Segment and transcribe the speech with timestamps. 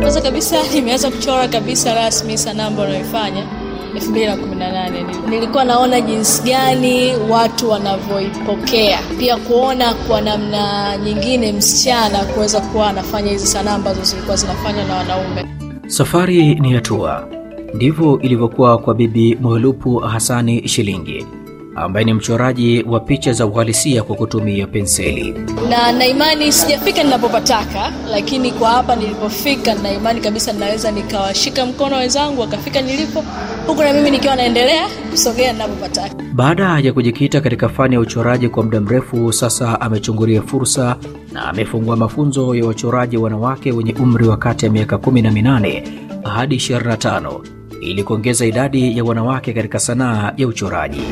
[0.00, 3.46] Kwanza kabisa nimeanza kuchora kabisa rasmi sanaa ambayo naifanya
[3.94, 12.88] 2018 nilikuwa naona jinsi gani watu wanavyoipokea, pia kuona kwa namna nyingine msichana kuweza kuwa
[12.90, 15.44] anafanya hizi sanaa ambazo zilikuwa zinafanywa na wanaume.
[15.86, 17.28] Safari ni hatua.
[17.74, 21.26] Ndivyo ilivyokuwa kwa Bibi Mwelupu Hasani Shilingi
[21.74, 25.34] ambaye ni mchoraji wa picha za uhalisia kwa kutumia penseli.
[25.70, 32.80] na naimani sijafika ninapopataka, lakini kwa hapa nilipofika, naimani kabisa ninaweza nikawashika mkono wenzangu wakafika
[32.82, 33.24] nilipo,
[33.66, 36.14] huku na mimi nikiwa naendelea kusogea ninapopataka.
[36.34, 40.96] Baada ya kujikita katika fani ya uchoraji kwa muda mrefu, sasa amechungulia fursa
[41.32, 45.82] na amefungua mafunzo ya wachoraji wanawake wenye umri wa kati ya miaka 18
[46.28, 47.40] hadi 25
[47.80, 51.02] ili kuongeza idadi ya wanawake katika sanaa ya uchoraji.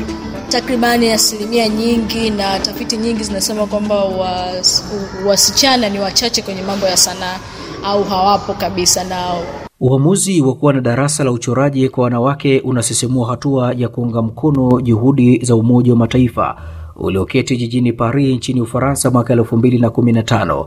[0.49, 4.83] Takribani asilimia nyingi na tafiti nyingi zinasema kwamba was,
[5.27, 7.39] wasichana ni wachache kwenye mambo ya sanaa
[7.83, 9.43] au hawapo kabisa nao.
[9.79, 15.45] Uamuzi wa kuwa na darasa la uchoraji kwa wanawake unasisimua hatua ya kuunga mkono juhudi
[15.45, 16.61] za Umoja wa Mataifa
[16.95, 20.65] ulioketi jijini Paris nchini Ufaransa mwaka 2015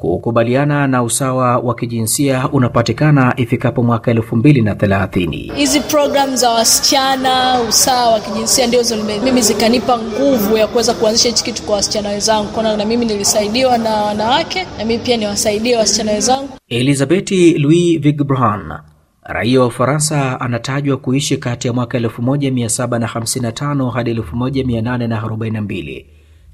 [0.00, 5.54] kukubaliana na usawa wa kijinsia unapatikana ifikapo mwaka 2030.
[5.54, 8.80] Hizi programu za wasichana, usawa wa kijinsia ndio
[9.24, 13.78] mimi zikanipa nguvu ya kuweza kuanzisha hichi kitu kwa wasichana wenzangu, kona na mimi nilisaidiwa
[13.78, 16.48] na wanawake na mimi pia niwasaidie wasichana wenzangu.
[16.68, 18.72] Elizabeth Louis Vigbrun,
[19.22, 26.04] raia wa Ufaransa, anatajwa kuishi kati ya mwaka 1755 hadi 1842.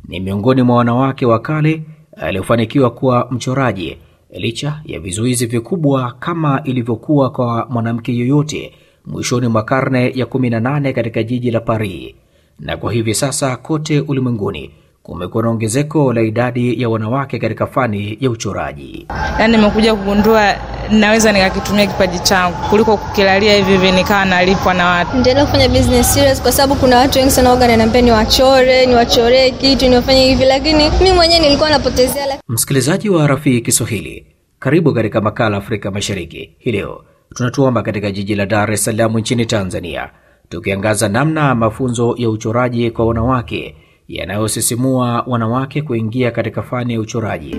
[0.08, 1.82] Ni miongoni mwa wanawake wa kale
[2.16, 3.98] aliyofanikiwa kuwa mchoraji
[4.30, 8.72] licha ya vizuizi vikubwa kama ilivyokuwa kwa mwanamke yoyote
[9.06, 12.14] mwishoni mwa karne ya 18 katika jiji la Paris.
[12.60, 14.70] Na kwa hivi sasa kote ulimwenguni
[15.06, 19.06] kumekuwa na ongezeko la idadi ya wanawake katika fani ya uchoraji.
[19.38, 20.54] yaani nimekuja kugundua
[20.90, 25.16] naweza nikakitumia kipaji changu kuliko kukilalia hivi hivi nikawa nalipwa na watu.
[25.16, 29.88] nitaenda kufanya business serious kwa sababu kuna watu wengi sana waga naniambia niwachore niwachoree kitu
[29.88, 34.26] niwafanye hivi lakini mi mwenyewe nilikuwa napotezea laki- Msikilizaji wa Rafii Kiswahili,
[34.58, 36.50] karibu katika makala Afrika Mashariki.
[36.58, 37.04] Hii leo
[37.34, 40.10] tunatuama katika jiji la Dar es Salaam nchini Tanzania,
[40.48, 43.76] tukiangaza namna mafunzo ya uchoraji kwa wanawake
[44.08, 47.56] yanayosisimua wanawake kuingia katika fani ya uchoraji.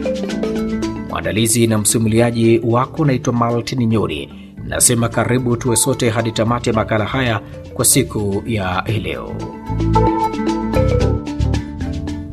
[1.10, 4.30] Mwandalizi na msimuliaji wako naitwa Maltin Nyoni.
[4.64, 7.42] Nasema karibu tuwe sote hadi tamati ya makala haya
[7.74, 9.36] kwa siku ya leo.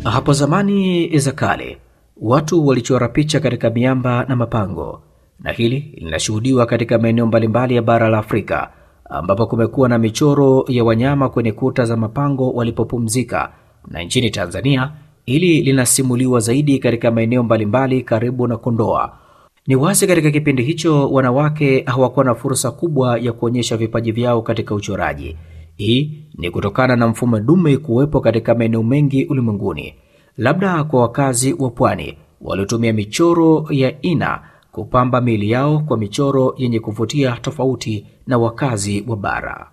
[0.04, 1.78] Hapo zamani za kale
[2.16, 5.00] watu walichora picha katika miamba na mapango,
[5.40, 8.70] na hili linashuhudiwa katika maeneo mbalimbali ya bara la Afrika
[9.10, 13.52] ambapo kumekuwa na michoro ya wanyama kwenye kuta za mapango walipopumzika,
[13.88, 14.92] na nchini Tanzania
[15.26, 19.18] hili linasimuliwa zaidi katika maeneo mbalimbali karibu na Kondoa.
[19.66, 24.74] Ni wazi katika kipindi hicho wanawake hawakuwa na fursa kubwa ya kuonyesha vipaji vyao katika
[24.74, 25.36] uchoraji.
[25.76, 29.94] Hii ni kutokana na mfumo dume kuwepo katika maeneo mengi ulimwenguni.
[30.36, 34.40] Labda kwa wakazi wa pwani waliotumia michoro ya ina
[34.72, 39.70] kupamba miili yao kwa michoro yenye kuvutia tofauti na wakazi wa bara.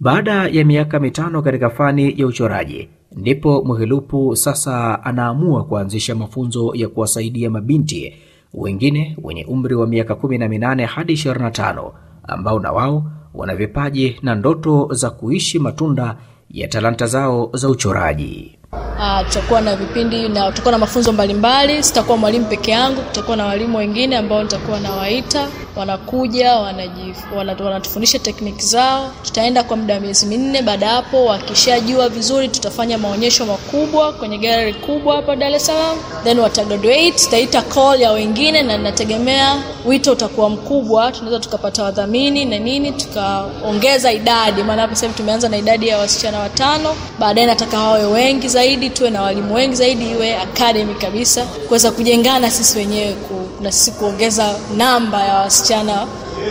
[0.00, 6.88] Baada ya miaka mitano katika fani ya uchoraji, ndipo Mwihilupu sasa anaamua kuanzisha mafunzo ya
[6.88, 8.14] kuwasaidia mabinti
[8.54, 11.90] wengine wenye umri wa miaka 18 hadi 25
[12.28, 16.16] ambao na wao wana vipaji na ndoto za kuishi matunda
[16.50, 18.58] ya talanta zao za uchoraji.
[19.00, 21.82] Ah, tutakuwa na vipindi na tutakuwa na mafunzo mbalimbali.
[21.82, 26.56] Sitakuwa mwalimu peke yangu, kutakuwa na walimu wengine ambao nitakuwa nawaita, wanakuja
[27.36, 29.10] wanatufundisha tekniki zao.
[29.22, 30.62] Tutaenda kwa muda wa miezi minne.
[30.62, 36.38] Baada hapo, wakishajua vizuri, tutafanya maonyesho makubwa kwenye gallery kubwa hapa Dar es Salaam, then
[36.38, 37.10] watagraduate.
[37.12, 39.56] Tutaita call ya wengine, na nategemea
[39.86, 45.56] wito utakuwa mkubwa, tunaweza tukapata wadhamini na nini, tukaongeza idadi, maana hapo sasa tumeanza na
[45.56, 46.94] idadi ya wasichana watano.
[47.18, 52.50] Baadaye nataka wawe wengi zaidi, tuwe na walimu wengi zaidi, iwe academy kabisa, kuweza kujengana
[52.50, 56.06] sisi wenyewe ku, na sisi kuongeza namba ya wasichana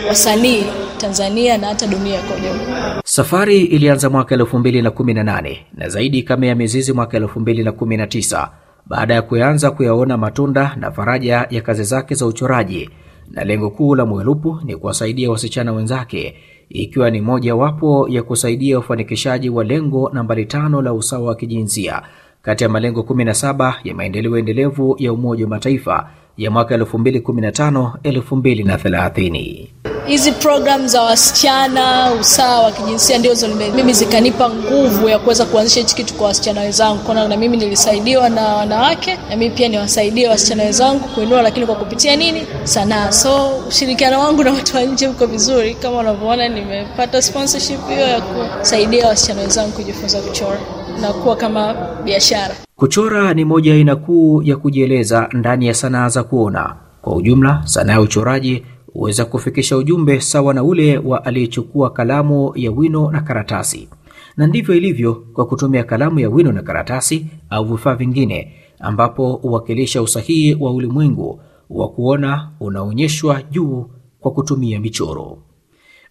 [0.08, 0.64] wasanii
[0.98, 3.02] Tanzania na hata dunia kwa ujumla.
[3.04, 8.48] Safari ilianza mwaka 2018 na zaidi ikamea mizizi mwaka 2019
[8.86, 12.90] baada ya kuanza kuyaona matunda na faraja ya kazi zake za uchoraji,
[13.30, 16.36] na lengo kuu la Mwelupu ni kuwasaidia wasichana wenzake,
[16.68, 22.02] ikiwa ni mojawapo ya kusaidia ufanikishaji wa lengo nambari tano la usawa wa kijinsia
[22.42, 29.66] kati ya malengo 17 ya maendeleo endelevu ya Umoja wa Mataifa ya mwaka 2015-2030.
[30.06, 33.34] hizi programu za wasichana usawa wa kijinsia ndio
[33.74, 36.98] mimi zikanipa nguvu ya kuweza kuanzisha hichi kitu kwa wasichana wenzangu.
[36.98, 41.74] Kona na mimi nilisaidiwa na wanawake na mimi pia niwasaidie wasichana wenzangu kuinua lakini kwa
[41.74, 42.46] kupitia nini?
[42.64, 43.12] Sanaa.
[43.12, 45.74] So ushirikiano wangu na watu wa nje uko vizuri.
[45.74, 50.58] Kama unavyoona nimepata sponsorship hiyo ya kusaidia wasichana wenzangu kujifunza kuchora
[51.00, 56.22] na kuwa kama biashara Kuchora ni moja aina kuu ya kujieleza ndani ya sanaa za
[56.24, 56.76] kuona.
[57.02, 58.62] Kwa ujumla, sanaa ya uchoraji
[58.92, 63.88] huweza kufikisha ujumbe sawa na ule wa aliyechukua kalamu ya wino na karatasi,
[64.36, 70.02] na ndivyo ilivyo kwa kutumia kalamu ya wino na karatasi au vifaa vingine, ambapo huwakilisha
[70.02, 71.40] usahihi wa ulimwengu
[71.70, 73.90] wa kuona unaonyeshwa juu
[74.20, 75.38] kwa kutumia michoro.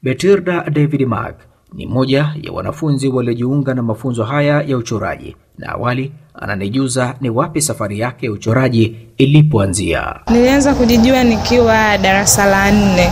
[0.04, 1.40] Betilda David Mark
[1.76, 6.12] ni mmoja ya wanafunzi waliojiunga na mafunzo haya ya uchoraji, na awali
[6.42, 10.16] ananijuza ni wapi safari yake ya uchoraji ilipoanzia.
[10.32, 13.10] Nilianza kujijua nikiwa darasa la nne,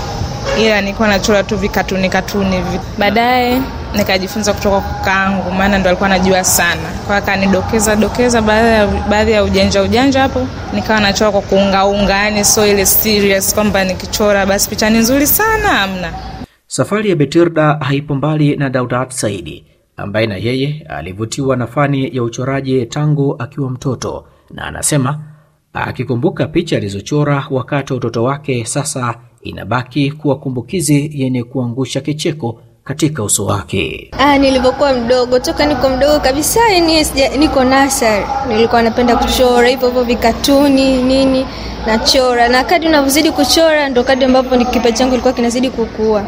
[0.59, 2.55] ila nilikuwa nachora tu vikatuni katuni.
[2.99, 3.61] Baadaye
[3.97, 8.41] nikajifunza kutoka kwa kakaangu, maana ndo alikuwa anajua sana, kwa akanidokeza dokeza
[9.09, 14.45] baadhi ya, ujanja ujanja hapo, nikawa nachora kwa kuungaunga, yani so ile serious kwamba nikichora
[14.45, 16.13] basi picha ni nzuri sana, amna.
[16.73, 19.65] Safari ya Betirda haipo mbali na Daudat Saidi
[19.97, 25.19] ambaye na yeye alivutiwa na fani ya uchoraji tangu akiwa mtoto, na anasema
[25.73, 33.23] akikumbuka picha alizochora wakati wa utoto wake, sasa inabaki kuwa kumbukizi yenye kuangusha kicheko katika
[33.23, 34.09] uso wake.
[34.17, 37.05] Ah, nilivyokuwa mdogo toka niko mdogo kabisa yani
[37.39, 41.45] niko nasari nilikuwa napenda kuchora hivyo hivyo vikatuni nini
[41.87, 42.47] nachora.
[42.49, 46.23] Na kadri unavyozidi kuchora ndo kadri ambapo kipaji changu ilikuwa kinazidi kukua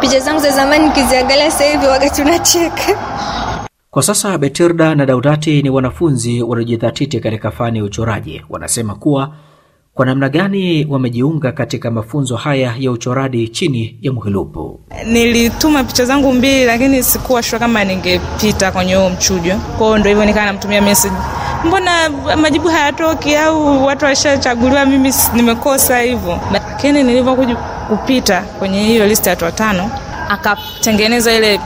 [0.00, 2.98] picha zangu za zamani nikiziangalia sasa hivi waga tunacheka
[3.90, 8.42] Kwa sasa Betilda na Daudati ni wanafunzi waliojidhatiti katika fani ya uchoraji.
[8.50, 9.30] Wanasema kuwa
[9.94, 14.80] kwa namna gani wamejiunga katika mafunzo haya ya uchoraji chini ya Mwilupu.
[15.06, 19.54] Nilituma picha zangu mbili, lakini sikuwa shua kama ningepita kwenye huo mchujo.
[19.78, 21.14] Kwa hiyo ndo hivyo nikawa namtumia message,
[21.64, 26.38] mbona majibu hayatoki au watu washachaguliwa, mimi nimekosa hivyo.
[26.52, 27.56] Lakini nilivyokuja
[27.88, 29.90] kupita kwenye hiyo list ya watu watano,
[30.28, 31.60] akatengeneza ile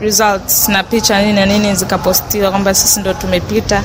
[0.00, 3.82] results na picha nini na nini, zikapostiwa kwamba sisi ndo tumepita.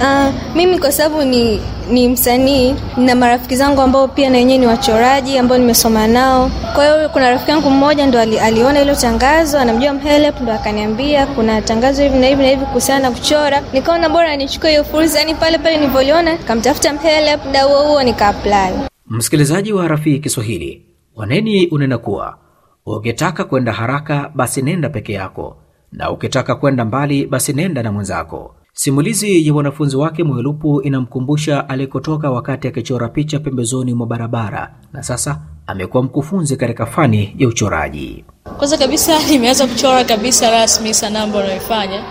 [0.00, 1.60] uh, mimi kwa sababu ni
[1.90, 6.50] ni msanii na marafiki zangu ambao pia na wenyewe ni wachoraji ambao nimesoma nao.
[6.74, 11.26] Kwa hiyo kuna rafiki yangu mmoja ndo ali, aliona hilo tangazo, anamjua Mhelep, ndo akaniambia
[11.26, 13.62] kuna tangazo hivi na hivi na hivi kuhusiana na kuchora.
[13.72, 18.72] Nikaona bora nichukue hiyo fursa, yani pale pale nilivyoliona, nikamtafuta Mhelep, muda huo huo nika-apply.
[19.10, 20.82] Msikilizaji wa Rafiki Kiswahili,
[21.16, 22.38] waneni unena kuwa
[22.86, 25.56] ukitaka kwenda haraka basi nenda peke yako,
[25.92, 28.54] na ukitaka kwenda mbali basi nenda na mwenzako.
[28.72, 35.40] Simulizi ya wanafunzi wake Mwilupu inamkumbusha alikotoka wakati akichora picha pembezoni mwa barabara, na sasa
[35.66, 38.24] amekuwa mkufunzi katika fani ya uchoraji.
[38.56, 42.02] Kwanza kabisa nimeanza kuchora kabisa rasmi sanaa ambayo naifanya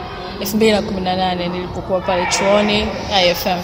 [0.44, 2.86] 2018 nilipokuwa pale chuoni
[3.26, 3.60] IFM.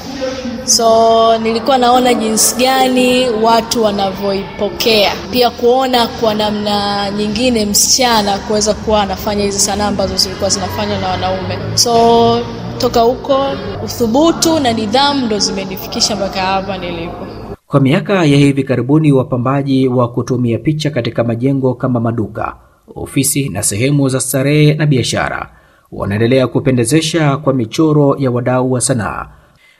[0.65, 9.01] So nilikuwa naona jinsi gani watu wanavyoipokea, pia kuona kwa namna nyingine msichana kuweza kuwa
[9.01, 11.57] anafanya hizi sanaa ambazo zilikuwa zinafanywa na wanaume.
[11.75, 12.39] So
[12.77, 13.45] toka huko
[13.85, 17.27] uthubutu na nidhamu ndo zimenifikisha mpaka hapa nilipo.
[17.67, 22.55] Kwa miaka ya hivi karibuni, wapambaji wa kutumia picha katika majengo kama maduka,
[22.95, 25.49] ofisi na sehemu za starehe na biashara
[25.91, 29.27] wanaendelea kupendezesha kwa michoro ya wadau wa sanaa.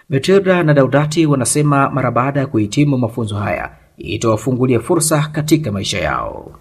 [0.10, 6.52] Betilda na Daudati wanasema mara baada ya kuhitimu mafunzo haya itawafungulia fursa katika maisha yao.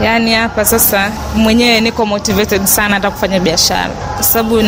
[0.00, 4.62] Yaani hapa sasa mwenyewe niko motivated sana hata kufanya biashara, kwa sababu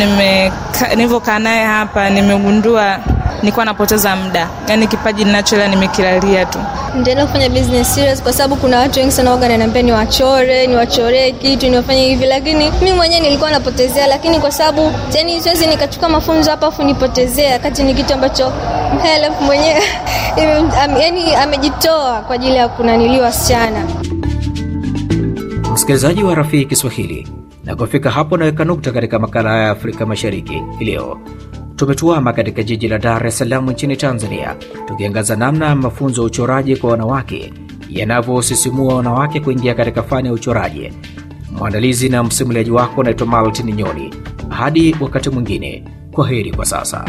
[0.95, 2.99] nilivyokaa naye hapa nimegundua
[3.39, 6.59] nilikuwa napoteza muda, yaani kipaji ninacho ila nimekilalia tu.
[6.95, 11.69] nitaenda kufanya business serious kwa sababu kuna watu wengi sana waga naniambia niwachore niwachoree kitu
[11.69, 12.25] niwafanye hivi.
[12.25, 17.59] Lakini mi mwenyewe nilikuwa napotezea lakini kwa sababu yani siwezi nikachukua mafunzo hapa afu nipotezea
[17.59, 18.53] kati ni kitu ambacho
[18.99, 19.81] mhelef mwenyewe
[20.83, 23.83] am, yani amejitoa kwa ajili ya kunaniliwa wasichana
[25.91, 27.27] Msikilizaji wa Rafii Kiswahili,
[27.65, 31.19] na kufika hapo naweka nukta katika makala ya Afrika Mashariki hii leo.
[31.75, 34.55] Tumetuama katika jiji la Dar es Salaam nchini Tanzania,
[34.87, 37.53] tukiangaza namna mafunzo ya uchoraji kwa wanawake
[37.89, 40.93] yanavyosisimua wanawake kuingia katika fani ya uchoraji.
[41.51, 44.13] Mwandalizi na msimuliaji wako naitwa Maltin Nyoni.
[44.49, 47.05] Hadi wakati mwingine, kwa heri kwa sasa.